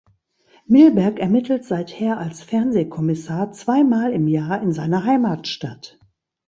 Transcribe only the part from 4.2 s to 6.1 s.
Jahr in seiner Heimatstadt.